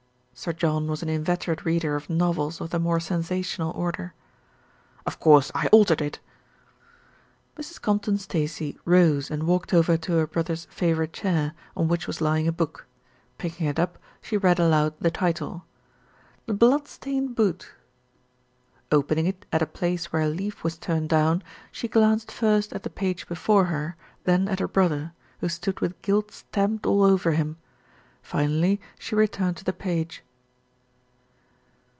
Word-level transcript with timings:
Sir 0.33 0.53
John 0.53 0.87
was 0.87 1.03
an 1.03 1.09
inveterate 1.09 1.65
reader 1.65 1.95
of 1.95 2.09
novels 2.09 2.59
of 2.59 2.71
the 2.71 2.79
more 2.79 2.99
sensational 2.99 3.69
order. 3.73 4.15
"Of 5.05 5.19
course 5.19 5.51
I 5.53 5.67
altered 5.67 6.01
it." 6.01 6.17
Mrs. 7.59 7.79
Compton 7.79 8.17
Stacey 8.17 8.75
rose 8.83 9.29
and 9.29 9.43
walked 9.43 9.71
over 9.71 9.97
to 9.97 10.13
her 10.13 10.25
brother's 10.25 10.65
favourite 10.71 11.13
chair, 11.13 11.53
on 11.77 11.87
which 11.87 12.07
was 12.07 12.21
lying 12.21 12.47
a 12.47 12.51
book. 12.51 12.87
Picking 13.37 13.67
it 13.67 13.77
up, 13.77 13.99
she 14.19 14.35
read 14.35 14.57
aloud 14.57 14.95
the 14.99 15.11
title, 15.11 15.63
"The 16.47 16.55
Blood 16.55 16.87
stained 16.87 17.35
Boot." 17.35 17.73
Opening 18.91 19.27
it 19.27 19.45
at 19.53 19.61
a 19.61 19.67
place 19.67 20.11
where 20.11 20.23
a 20.23 20.27
leaf 20.29 20.63
was 20.63 20.75
turned 20.75 21.09
down, 21.09 21.43
she 21.71 21.87
glanced 21.87 22.31
first 22.31 22.73
at 22.73 22.81
the 22.81 22.89
page 22.89 23.27
before 23.27 23.65
her, 23.65 23.95
then 24.23 24.47
at 24.47 24.57
her 24.59 24.67
brother, 24.67 25.13
who 25.39 25.49
stood 25.49 25.81
with 25.81 26.01
guilt 26.01 26.31
stamped 26.31 26.87
all 26.87 27.03
over 27.03 27.33
him. 27.33 27.57
Finally 28.23 28.81
she 28.97 29.13
returned 29.13 29.57
to 29.57 29.63
the 29.63 29.73
page. 29.73 30.23